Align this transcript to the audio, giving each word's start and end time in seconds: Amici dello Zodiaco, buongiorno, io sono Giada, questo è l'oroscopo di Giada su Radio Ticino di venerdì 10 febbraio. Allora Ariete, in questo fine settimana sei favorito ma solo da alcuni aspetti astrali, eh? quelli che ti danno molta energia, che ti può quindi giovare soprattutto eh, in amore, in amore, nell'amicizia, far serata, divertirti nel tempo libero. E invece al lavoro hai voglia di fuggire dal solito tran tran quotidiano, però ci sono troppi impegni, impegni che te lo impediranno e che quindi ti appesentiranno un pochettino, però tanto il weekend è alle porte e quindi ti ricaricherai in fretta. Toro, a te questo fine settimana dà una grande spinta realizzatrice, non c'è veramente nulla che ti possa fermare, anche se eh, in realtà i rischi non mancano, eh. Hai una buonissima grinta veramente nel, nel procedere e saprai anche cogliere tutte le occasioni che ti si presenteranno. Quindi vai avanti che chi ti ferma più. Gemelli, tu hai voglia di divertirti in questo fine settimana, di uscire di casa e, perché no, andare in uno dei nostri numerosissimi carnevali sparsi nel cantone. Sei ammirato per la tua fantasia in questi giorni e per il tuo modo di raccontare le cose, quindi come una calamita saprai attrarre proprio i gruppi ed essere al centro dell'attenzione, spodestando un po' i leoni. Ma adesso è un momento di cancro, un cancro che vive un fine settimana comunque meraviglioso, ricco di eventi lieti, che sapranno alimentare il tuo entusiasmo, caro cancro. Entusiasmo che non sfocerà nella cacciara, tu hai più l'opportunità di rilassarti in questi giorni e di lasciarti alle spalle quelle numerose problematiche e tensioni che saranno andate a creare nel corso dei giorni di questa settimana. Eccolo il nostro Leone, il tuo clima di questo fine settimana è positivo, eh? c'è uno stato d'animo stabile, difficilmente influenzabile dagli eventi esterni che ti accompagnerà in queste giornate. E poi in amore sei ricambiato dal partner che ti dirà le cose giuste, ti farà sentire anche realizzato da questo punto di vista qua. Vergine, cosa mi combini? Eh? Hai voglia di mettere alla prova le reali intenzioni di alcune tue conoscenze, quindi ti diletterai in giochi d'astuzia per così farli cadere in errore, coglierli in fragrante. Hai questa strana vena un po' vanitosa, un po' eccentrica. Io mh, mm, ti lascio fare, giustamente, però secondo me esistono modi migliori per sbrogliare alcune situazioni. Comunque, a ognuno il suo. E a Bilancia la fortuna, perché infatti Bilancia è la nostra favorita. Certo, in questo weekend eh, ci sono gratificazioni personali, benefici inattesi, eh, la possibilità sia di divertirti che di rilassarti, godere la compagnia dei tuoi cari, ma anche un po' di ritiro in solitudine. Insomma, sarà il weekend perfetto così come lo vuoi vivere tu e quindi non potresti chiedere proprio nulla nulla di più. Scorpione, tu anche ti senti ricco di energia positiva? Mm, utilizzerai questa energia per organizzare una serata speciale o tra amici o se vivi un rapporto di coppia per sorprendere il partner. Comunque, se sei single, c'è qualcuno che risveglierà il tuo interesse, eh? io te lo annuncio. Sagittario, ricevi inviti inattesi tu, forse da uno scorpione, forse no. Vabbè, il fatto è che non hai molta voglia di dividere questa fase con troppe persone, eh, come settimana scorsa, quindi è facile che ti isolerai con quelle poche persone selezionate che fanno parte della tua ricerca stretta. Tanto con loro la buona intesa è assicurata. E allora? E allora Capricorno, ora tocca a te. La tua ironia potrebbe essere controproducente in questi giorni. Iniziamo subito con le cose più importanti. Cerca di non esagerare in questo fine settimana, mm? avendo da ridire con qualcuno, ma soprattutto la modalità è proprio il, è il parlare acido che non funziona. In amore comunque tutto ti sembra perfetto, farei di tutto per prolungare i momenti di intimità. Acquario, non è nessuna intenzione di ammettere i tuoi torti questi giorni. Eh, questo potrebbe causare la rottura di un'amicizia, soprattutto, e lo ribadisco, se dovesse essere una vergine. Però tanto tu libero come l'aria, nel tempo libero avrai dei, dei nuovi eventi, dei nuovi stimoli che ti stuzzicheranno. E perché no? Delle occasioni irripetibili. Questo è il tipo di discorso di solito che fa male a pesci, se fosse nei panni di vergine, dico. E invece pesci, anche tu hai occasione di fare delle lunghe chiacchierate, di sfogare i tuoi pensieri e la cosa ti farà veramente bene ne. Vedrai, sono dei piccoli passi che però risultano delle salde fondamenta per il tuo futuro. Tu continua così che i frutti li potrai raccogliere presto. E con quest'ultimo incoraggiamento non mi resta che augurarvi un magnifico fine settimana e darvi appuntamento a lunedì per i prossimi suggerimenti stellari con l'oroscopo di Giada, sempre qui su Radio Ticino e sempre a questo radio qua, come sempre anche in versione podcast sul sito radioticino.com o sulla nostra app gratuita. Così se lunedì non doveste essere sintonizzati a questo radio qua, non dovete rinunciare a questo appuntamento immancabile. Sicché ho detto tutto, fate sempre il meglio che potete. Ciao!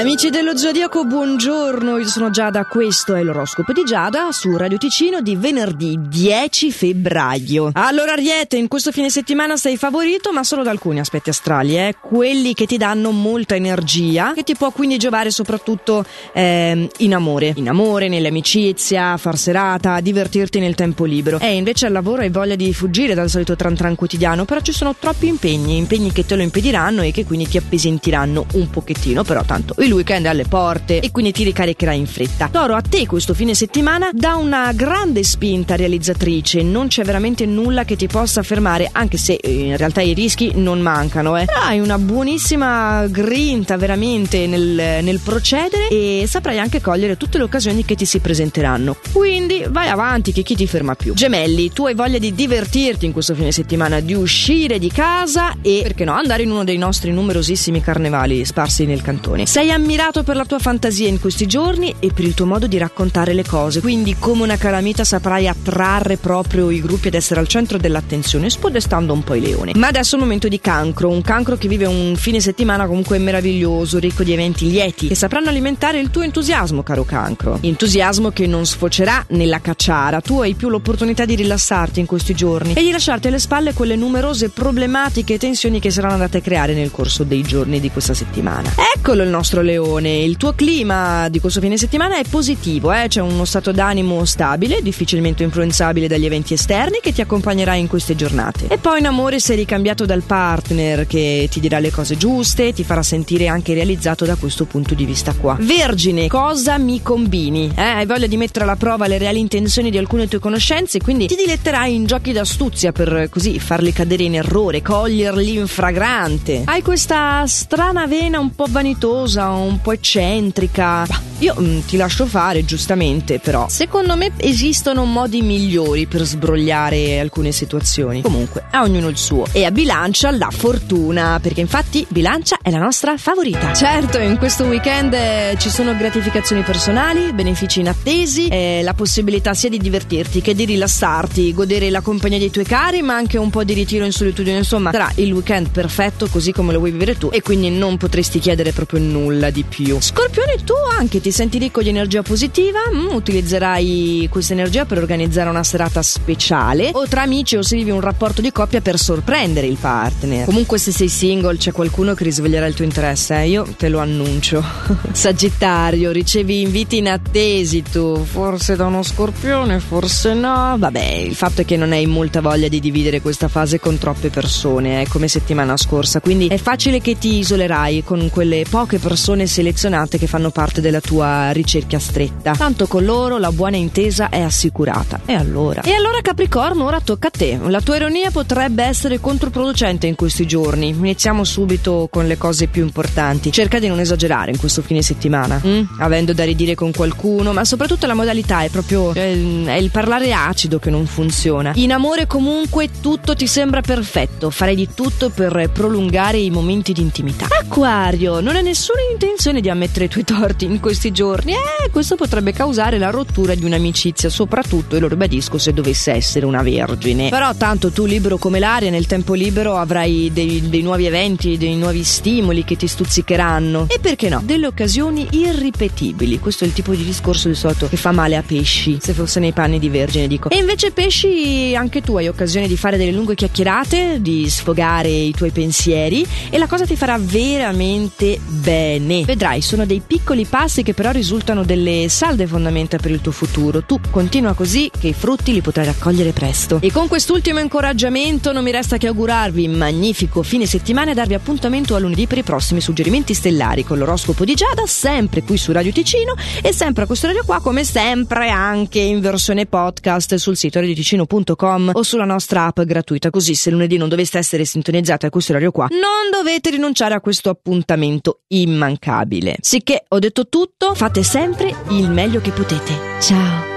Amici 0.00 0.30
dello 0.30 0.56
Zodiaco, 0.56 1.04
buongiorno, 1.04 1.98
io 1.98 2.08
sono 2.08 2.30
Giada, 2.30 2.64
questo 2.64 3.14
è 3.14 3.22
l'oroscopo 3.22 3.74
di 3.74 3.84
Giada 3.84 4.32
su 4.32 4.56
Radio 4.56 4.78
Ticino 4.78 5.20
di 5.20 5.36
venerdì 5.36 5.98
10 6.00 6.72
febbraio. 6.72 7.68
Allora 7.74 8.12
Ariete, 8.12 8.56
in 8.56 8.66
questo 8.66 8.92
fine 8.92 9.10
settimana 9.10 9.58
sei 9.58 9.76
favorito 9.76 10.32
ma 10.32 10.42
solo 10.42 10.62
da 10.62 10.70
alcuni 10.70 11.00
aspetti 11.00 11.28
astrali, 11.28 11.76
eh? 11.76 11.96
quelli 12.00 12.54
che 12.54 12.64
ti 12.64 12.78
danno 12.78 13.10
molta 13.10 13.56
energia, 13.56 14.32
che 14.32 14.42
ti 14.42 14.54
può 14.54 14.70
quindi 14.70 14.96
giovare 14.96 15.30
soprattutto 15.30 16.02
eh, 16.32 16.88
in 16.96 17.14
amore, 17.14 17.52
in 17.56 17.68
amore, 17.68 18.08
nell'amicizia, 18.08 19.18
far 19.18 19.36
serata, 19.36 20.00
divertirti 20.00 20.60
nel 20.60 20.76
tempo 20.76 21.04
libero. 21.04 21.38
E 21.40 21.56
invece 21.56 21.84
al 21.84 21.92
lavoro 21.92 22.22
hai 22.22 22.30
voglia 22.30 22.56
di 22.56 22.72
fuggire 22.72 23.12
dal 23.12 23.28
solito 23.28 23.54
tran 23.54 23.74
tran 23.74 23.96
quotidiano, 23.96 24.46
però 24.46 24.60
ci 24.60 24.72
sono 24.72 24.96
troppi 24.98 25.26
impegni, 25.26 25.76
impegni 25.76 26.10
che 26.10 26.24
te 26.24 26.36
lo 26.36 26.42
impediranno 26.42 27.02
e 27.02 27.10
che 27.10 27.26
quindi 27.26 27.46
ti 27.46 27.58
appesentiranno 27.58 28.46
un 28.54 28.70
pochettino, 28.70 29.24
però 29.24 29.42
tanto 29.42 29.74
il 29.89 29.89
weekend 29.92 30.26
è 30.26 30.28
alle 30.28 30.44
porte 30.44 31.00
e 31.00 31.10
quindi 31.10 31.32
ti 31.32 31.44
ricaricherai 31.44 31.98
in 31.98 32.06
fretta. 32.06 32.48
Toro, 32.50 32.74
a 32.74 32.80
te 32.80 33.06
questo 33.06 33.34
fine 33.34 33.54
settimana 33.54 34.10
dà 34.12 34.36
una 34.36 34.72
grande 34.72 35.22
spinta 35.22 35.76
realizzatrice, 35.76 36.62
non 36.62 36.88
c'è 36.88 37.04
veramente 37.04 37.46
nulla 37.46 37.84
che 37.84 37.96
ti 37.96 38.06
possa 38.06 38.42
fermare, 38.42 38.88
anche 38.92 39.16
se 39.16 39.34
eh, 39.34 39.50
in 39.50 39.76
realtà 39.76 40.00
i 40.00 40.14
rischi 40.14 40.52
non 40.54 40.80
mancano, 40.80 41.36
eh. 41.36 41.46
Hai 41.46 41.80
una 41.80 41.98
buonissima 41.98 43.06
grinta 43.08 43.76
veramente 43.76 44.46
nel, 44.46 45.02
nel 45.02 45.20
procedere 45.20 45.88
e 45.88 46.24
saprai 46.26 46.58
anche 46.58 46.80
cogliere 46.80 47.16
tutte 47.16 47.38
le 47.38 47.44
occasioni 47.44 47.84
che 47.84 47.94
ti 47.94 48.04
si 48.04 48.18
presenteranno. 48.20 48.96
Quindi 49.12 49.64
vai 49.68 49.88
avanti 49.88 50.32
che 50.32 50.42
chi 50.42 50.54
ti 50.54 50.66
ferma 50.66 50.94
più. 50.94 51.14
Gemelli, 51.14 51.72
tu 51.72 51.86
hai 51.86 51.94
voglia 51.94 52.18
di 52.18 52.34
divertirti 52.34 53.06
in 53.06 53.12
questo 53.12 53.34
fine 53.34 53.52
settimana, 53.52 54.00
di 54.00 54.14
uscire 54.14 54.78
di 54.78 54.90
casa 54.90 55.56
e, 55.62 55.80
perché 55.82 56.04
no, 56.04 56.12
andare 56.12 56.42
in 56.42 56.50
uno 56.50 56.64
dei 56.64 56.78
nostri 56.78 57.12
numerosissimi 57.12 57.80
carnevali 57.80 58.44
sparsi 58.44 58.84
nel 58.84 59.02
cantone. 59.02 59.46
Sei 59.46 59.70
ammirato 59.80 60.22
per 60.22 60.36
la 60.36 60.44
tua 60.44 60.58
fantasia 60.58 61.08
in 61.08 61.18
questi 61.18 61.46
giorni 61.46 61.94
e 61.98 62.12
per 62.12 62.24
il 62.24 62.34
tuo 62.34 62.44
modo 62.44 62.66
di 62.66 62.76
raccontare 62.76 63.32
le 63.32 63.44
cose, 63.44 63.80
quindi 63.80 64.14
come 64.18 64.42
una 64.42 64.56
calamita 64.56 65.04
saprai 65.04 65.48
attrarre 65.48 66.18
proprio 66.18 66.70
i 66.70 66.80
gruppi 66.80 67.08
ed 67.08 67.14
essere 67.14 67.40
al 67.40 67.48
centro 67.48 67.78
dell'attenzione, 67.78 68.50
spodestando 68.50 69.12
un 69.12 69.24
po' 69.24 69.34
i 69.34 69.40
leoni. 69.40 69.72
Ma 69.76 69.88
adesso 69.88 70.14
è 70.14 70.18
un 70.18 70.24
momento 70.24 70.48
di 70.48 70.60
cancro, 70.60 71.08
un 71.08 71.22
cancro 71.22 71.56
che 71.56 71.66
vive 71.66 71.86
un 71.86 72.14
fine 72.16 72.40
settimana 72.40 72.86
comunque 72.86 73.18
meraviglioso, 73.18 73.98
ricco 73.98 74.22
di 74.22 74.32
eventi 74.32 74.68
lieti, 74.70 75.08
che 75.08 75.14
sapranno 75.14 75.48
alimentare 75.48 75.98
il 75.98 76.10
tuo 76.10 76.22
entusiasmo, 76.22 76.82
caro 76.82 77.04
cancro. 77.04 77.58
Entusiasmo 77.62 78.30
che 78.30 78.46
non 78.46 78.66
sfocerà 78.66 79.24
nella 79.30 79.60
cacciara, 79.60 80.20
tu 80.20 80.40
hai 80.40 80.54
più 80.54 80.68
l'opportunità 80.68 81.24
di 81.24 81.36
rilassarti 81.36 82.00
in 82.00 82.06
questi 82.06 82.34
giorni 82.34 82.74
e 82.74 82.82
di 82.82 82.90
lasciarti 82.90 83.28
alle 83.28 83.38
spalle 83.38 83.72
quelle 83.72 83.96
numerose 83.96 84.50
problematiche 84.50 85.34
e 85.34 85.38
tensioni 85.38 85.80
che 85.80 85.90
saranno 85.90 86.14
andate 86.14 86.38
a 86.38 86.40
creare 86.42 86.74
nel 86.74 86.90
corso 86.90 87.24
dei 87.24 87.42
giorni 87.42 87.80
di 87.80 87.90
questa 87.90 88.12
settimana. 88.12 88.70
Eccolo 88.94 89.22
il 89.22 89.30
nostro 89.30 89.62
Leone, 89.70 90.18
il 90.18 90.36
tuo 90.36 90.52
clima 90.54 91.28
di 91.28 91.38
questo 91.38 91.60
fine 91.60 91.76
settimana 91.76 92.16
è 92.16 92.24
positivo, 92.28 92.92
eh? 92.92 93.06
c'è 93.06 93.20
uno 93.20 93.44
stato 93.44 93.70
d'animo 93.70 94.24
stabile, 94.24 94.82
difficilmente 94.82 95.44
influenzabile 95.44 96.08
dagli 96.08 96.24
eventi 96.24 96.54
esterni 96.54 96.98
che 97.00 97.12
ti 97.12 97.20
accompagnerà 97.20 97.74
in 97.74 97.86
queste 97.86 98.16
giornate. 98.16 98.66
E 98.68 98.78
poi 98.78 98.98
in 98.98 99.06
amore 99.06 99.38
sei 99.38 99.56
ricambiato 99.56 100.06
dal 100.06 100.22
partner 100.22 101.06
che 101.06 101.48
ti 101.50 101.60
dirà 101.60 101.78
le 101.78 101.90
cose 101.90 102.16
giuste, 102.16 102.72
ti 102.72 102.82
farà 102.82 103.02
sentire 103.02 103.46
anche 103.46 103.74
realizzato 103.74 104.24
da 104.24 104.34
questo 104.34 104.64
punto 104.64 104.94
di 104.94 105.04
vista 105.04 105.34
qua. 105.34 105.56
Vergine, 105.60 106.26
cosa 106.26 106.76
mi 106.78 107.00
combini? 107.00 107.70
Eh? 107.76 107.82
Hai 107.82 108.06
voglia 108.06 108.26
di 108.26 108.36
mettere 108.36 108.64
alla 108.64 108.76
prova 108.76 109.06
le 109.06 109.18
reali 109.18 109.38
intenzioni 109.38 109.90
di 109.90 109.98
alcune 109.98 110.26
tue 110.26 110.40
conoscenze, 110.40 110.98
quindi 111.00 111.26
ti 111.26 111.36
diletterai 111.36 111.94
in 111.94 112.06
giochi 112.06 112.32
d'astuzia 112.32 112.90
per 112.90 113.28
così 113.30 113.58
farli 113.60 113.92
cadere 113.92 114.24
in 114.24 114.34
errore, 114.34 114.82
coglierli 114.82 115.56
in 115.56 115.66
fragrante. 115.68 116.62
Hai 116.64 116.82
questa 116.82 117.46
strana 117.46 118.06
vena 118.06 118.40
un 118.40 118.54
po' 118.54 118.66
vanitosa, 118.68 119.49
un 119.52 119.80
po' 119.80 119.92
eccentrica. 119.92 121.06
Io 121.38 121.54
mh, 121.56 121.62
mm, 121.62 121.78
ti 121.86 121.96
lascio 121.96 122.26
fare, 122.26 122.64
giustamente, 122.64 123.38
però 123.38 123.68
secondo 123.68 124.16
me 124.16 124.32
esistono 124.36 125.04
modi 125.04 125.42
migliori 125.42 126.06
per 126.06 126.22
sbrogliare 126.22 127.18
alcune 127.18 127.52
situazioni. 127.52 128.22
Comunque, 128.22 128.64
a 128.70 128.82
ognuno 128.82 129.08
il 129.08 129.16
suo. 129.16 129.46
E 129.52 129.64
a 129.64 129.70
Bilancia 129.70 130.30
la 130.30 130.50
fortuna, 130.50 131.38
perché 131.40 131.60
infatti 131.60 132.06
Bilancia 132.08 132.58
è 132.62 132.70
la 132.70 132.78
nostra 132.78 133.16
favorita. 133.16 133.72
Certo, 133.72 134.18
in 134.18 134.36
questo 134.36 134.64
weekend 134.64 135.14
eh, 135.14 135.56
ci 135.58 135.70
sono 135.70 135.96
gratificazioni 135.96 136.62
personali, 136.62 137.32
benefici 137.32 137.80
inattesi, 137.80 138.48
eh, 138.48 138.80
la 138.82 138.94
possibilità 138.94 139.54
sia 139.54 139.68
di 139.68 139.78
divertirti 139.78 140.40
che 140.40 140.54
di 140.54 140.64
rilassarti, 140.64 141.54
godere 141.54 141.90
la 141.90 142.00
compagnia 142.00 142.38
dei 142.38 142.50
tuoi 142.50 142.64
cari, 142.64 143.02
ma 143.02 143.14
anche 143.14 143.38
un 143.38 143.50
po' 143.50 143.64
di 143.64 143.72
ritiro 143.72 144.04
in 144.04 144.12
solitudine. 144.12 144.58
Insomma, 144.58 144.90
sarà 144.92 145.10
il 145.16 145.32
weekend 145.32 145.70
perfetto 145.70 146.28
così 146.28 146.52
come 146.52 146.72
lo 146.72 146.78
vuoi 146.78 146.90
vivere 146.90 147.16
tu 147.16 147.30
e 147.32 147.40
quindi 147.42 147.70
non 147.70 147.96
potresti 147.96 148.38
chiedere 148.38 148.72
proprio 148.72 149.00
nulla 149.00 149.39
nulla 149.40 149.50
di 149.50 149.64
più. 149.64 149.98
Scorpione, 150.00 150.56
tu 150.64 150.74
anche 151.00 151.18
ti 151.22 151.32
senti 151.32 151.56
ricco 151.56 151.82
di 151.82 151.88
energia 151.88 152.20
positiva? 152.20 152.78
Mm, 152.94 153.14
utilizzerai 153.14 154.28
questa 154.30 154.52
energia 154.52 154.84
per 154.84 154.98
organizzare 154.98 155.48
una 155.48 155.64
serata 155.64 156.02
speciale 156.02 156.90
o 156.92 157.06
tra 157.08 157.22
amici 157.22 157.56
o 157.56 157.62
se 157.62 157.74
vivi 157.74 157.90
un 157.90 158.02
rapporto 158.02 158.42
di 158.42 158.52
coppia 158.52 158.82
per 158.82 158.98
sorprendere 158.98 159.66
il 159.66 159.78
partner. 159.80 160.44
Comunque, 160.44 160.76
se 160.76 160.92
sei 160.92 161.08
single, 161.08 161.56
c'è 161.56 161.72
qualcuno 161.72 162.12
che 162.12 162.24
risveglierà 162.24 162.66
il 162.66 162.74
tuo 162.74 162.84
interesse, 162.84 163.34
eh? 163.40 163.48
io 163.48 163.66
te 163.78 163.88
lo 163.88 163.98
annuncio. 163.98 164.62
Sagittario, 165.12 166.10
ricevi 166.10 166.60
inviti 166.60 166.98
inattesi 166.98 167.82
tu, 167.82 168.22
forse 168.22 168.76
da 168.76 168.84
uno 168.84 169.02
scorpione, 169.02 169.80
forse 169.80 170.34
no. 170.34 170.76
Vabbè, 170.78 171.02
il 171.02 171.34
fatto 171.34 171.62
è 171.62 171.64
che 171.64 171.78
non 171.78 171.92
hai 171.92 172.04
molta 172.04 172.42
voglia 172.42 172.68
di 172.68 172.78
dividere 172.78 173.22
questa 173.22 173.48
fase 173.48 173.80
con 173.80 173.96
troppe 173.96 174.28
persone, 174.28 175.00
eh, 175.00 175.08
come 175.08 175.28
settimana 175.28 175.78
scorsa, 175.78 176.20
quindi 176.20 176.48
è 176.48 176.58
facile 176.58 177.00
che 177.00 177.16
ti 177.16 177.38
isolerai 177.38 178.04
con 178.04 178.28
quelle 178.30 178.66
poche 178.68 178.98
persone 178.98 179.46
selezionate 179.46 180.18
che 180.18 180.26
fanno 180.26 180.50
parte 180.50 180.82
della 180.90 181.00
tua 181.00 181.50
ricerca 181.52 181.98
stretta. 181.98 182.52
Tanto 182.52 182.86
con 182.86 183.04
loro 183.04 183.38
la 183.38 183.52
buona 183.52 183.76
intesa 183.76 184.28
è 184.28 184.40
assicurata. 184.40 185.20
E 185.24 185.34
allora? 185.34 185.82
E 185.82 185.92
allora 185.92 186.20
Capricorno, 186.20 186.84
ora 186.84 187.00
tocca 187.00 187.28
a 187.28 187.30
te. 187.30 187.58
La 187.62 187.80
tua 187.80 187.96
ironia 187.96 188.30
potrebbe 188.30 188.82
essere 188.82 189.20
controproducente 189.20 190.08
in 190.08 190.16
questi 190.16 190.46
giorni. 190.46 190.88
Iniziamo 190.88 191.44
subito 191.44 192.08
con 192.10 192.26
le 192.26 192.36
cose 192.36 192.66
più 192.66 192.82
importanti. 192.82 193.52
Cerca 193.52 193.78
di 193.78 193.86
non 193.86 194.00
esagerare 194.00 194.50
in 194.50 194.58
questo 194.58 194.82
fine 194.82 195.00
settimana, 195.00 195.60
mm? 195.64 195.82
avendo 196.00 196.32
da 196.32 196.44
ridire 196.44 196.74
con 196.74 196.92
qualcuno, 196.92 197.52
ma 197.52 197.64
soprattutto 197.64 198.06
la 198.06 198.14
modalità 198.14 198.62
è 198.62 198.68
proprio 198.68 199.10
il, 199.10 199.64
è 199.66 199.76
il 199.76 199.90
parlare 199.90 200.32
acido 200.32 200.78
che 200.78 200.90
non 200.90 201.06
funziona. 201.06 201.72
In 201.76 201.92
amore 201.92 202.26
comunque 202.26 202.88
tutto 203.00 203.36
ti 203.36 203.46
sembra 203.46 203.80
perfetto, 203.80 204.50
farei 204.50 204.74
di 204.74 204.88
tutto 204.92 205.30
per 205.30 205.70
prolungare 205.72 206.38
i 206.38 206.50
momenti 206.50 206.92
di 206.92 207.00
intimità. 207.00 207.46
Acquario, 207.48 208.40
non 208.40 208.56
è 208.56 208.62
nessuna 208.62 209.00
intenzione 209.12 209.60
di 209.60 209.70
ammettere 209.70 210.06
i 210.06 210.08
tuoi 210.08 210.24
torti 210.24 210.64
questi 210.80 211.12
giorni. 211.12 211.52
Eh, 211.52 211.90
questo 211.90 212.16
potrebbe 212.16 212.52
causare 212.52 212.98
la 212.98 213.10
rottura 213.10 213.54
di 213.54 213.64
un'amicizia, 213.64 214.28
soprattutto, 214.28 214.96
e 214.96 214.98
lo 214.98 215.08
ribadisco, 215.08 215.58
se 215.58 215.72
dovesse 215.72 216.12
essere 216.12 216.46
una 216.46 216.62
vergine. 216.62 217.28
Però 217.28 217.54
tanto 217.54 217.90
tu 217.90 218.06
libero 218.06 218.38
come 218.38 218.58
l'aria, 218.58 218.90
nel 218.90 219.06
tempo 219.06 219.34
libero 219.34 219.76
avrai 219.76 220.30
dei, 220.32 220.68
dei 220.68 220.82
nuovi 220.82 221.06
eventi, 221.06 221.56
dei 221.58 221.76
nuovi 221.76 222.02
stimoli 222.02 222.64
che 222.64 222.76
ti 222.76 222.86
stuzzicheranno. 222.86 223.86
E 223.88 223.98
perché 224.00 224.28
no? 224.28 224.40
Delle 224.44 224.66
occasioni 224.66 225.28
irripetibili. 225.30 226.38
Questo 226.38 226.64
è 226.64 226.66
il 226.66 226.72
tipo 226.72 226.94
di 226.94 227.04
discorso 227.04 227.48
di 227.48 227.54
solito 227.54 227.88
che 227.88 227.96
fa 227.96 228.12
male 228.12 228.36
a 228.36 228.42
pesci, 228.42 228.98
se 229.00 229.12
fosse 229.12 229.40
nei 229.40 229.52
panni 229.52 229.78
di 229.78 229.88
vergine, 229.88 230.26
dico. 230.26 230.48
E 230.50 230.56
invece 230.56 230.90
pesci, 230.90 231.74
anche 231.76 232.00
tu 232.00 232.16
hai 232.16 232.28
occasione 232.28 232.66
di 232.66 232.76
fare 232.76 232.96
delle 232.96 233.12
lunghe 233.12 233.34
chiacchierate, 233.34 234.20
di 234.20 234.48
sfogare 234.48 235.08
i 235.08 235.32
tuoi 235.32 235.50
pensieri 235.50 236.26
e 236.48 236.58
la 236.58 236.66
cosa 236.66 236.86
ti 236.86 236.96
farà 236.96 237.18
veramente 237.18 238.38
bene 238.46 239.08
ne. 239.10 239.24
Vedrai, 239.24 239.60
sono 239.60 239.84
dei 239.84 240.00
piccoli 240.06 240.44
passi 240.44 240.69
che 240.82 240.94
però 240.94 241.10
risultano 241.10 241.64
delle 241.64 242.06
salde 242.08 242.46
fondamenta 242.46 242.96
per 242.98 243.10
il 243.10 243.20
tuo 243.20 243.32
futuro. 243.32 243.82
Tu 243.82 243.98
continua 244.10 244.54
così 244.54 244.90
che 244.96 245.08
i 245.08 245.12
frutti 245.12 245.52
li 245.52 245.60
potrai 245.60 245.86
raccogliere 245.86 246.32
presto. 246.32 246.78
E 246.80 246.92
con 246.92 247.08
quest'ultimo 247.08 247.58
incoraggiamento 247.58 248.52
non 248.52 248.62
mi 248.62 248.70
resta 248.70 248.96
che 248.96 249.08
augurarvi 249.08 249.66
un 249.66 249.74
magnifico 249.74 250.42
fine 250.42 250.66
settimana 250.66 251.10
e 251.10 251.14
darvi 251.14 251.34
appuntamento 251.34 251.94
a 251.94 251.98
lunedì 251.98 252.26
per 252.26 252.38
i 252.38 252.42
prossimi 252.42 252.80
suggerimenti 252.80 253.34
stellari 253.34 253.84
con 253.84 253.98
l'oroscopo 253.98 254.44
di 254.44 254.54
Giada, 254.54 254.86
sempre 254.86 255.42
qui 255.42 255.56
su 255.56 255.72
Radio 255.72 255.92
Ticino 255.92 256.34
e 256.62 256.72
sempre 256.72 257.02
a 257.02 257.06
questo 257.06 257.26
radio 257.26 257.42
qua, 257.44 257.60
come 257.60 257.84
sempre 257.84 258.48
anche 258.50 259.00
in 259.00 259.20
versione 259.20 259.66
podcast 259.66 260.36
sul 260.36 260.56
sito 260.56 260.78
radioticino.com 260.78 261.90
o 261.94 262.02
sulla 262.02 262.24
nostra 262.24 262.66
app 262.66 262.80
gratuita. 262.80 263.30
Così 263.30 263.54
se 263.54 263.70
lunedì 263.70 263.96
non 263.96 264.08
doveste 264.08 264.38
essere 264.38 264.64
sintonizzati 264.64 265.26
a 265.26 265.30
questo 265.30 265.52
radio 265.52 265.70
qua, 265.70 265.88
non 265.90 266.30
dovete 266.30 266.70
rinunciare 266.70 267.14
a 267.14 267.20
questo 267.20 267.50
appuntamento 267.50 268.40
immancabile. 268.48 269.56
Sicché 269.60 270.04
ho 270.08 270.18
detto 270.18 270.48
tutto, 270.60 270.94
fate 270.94 271.22
sempre 271.22 271.74
il 271.88 272.10
meglio 272.10 272.42
che 272.42 272.50
potete. 272.50 272.92
Ciao! 273.20 273.69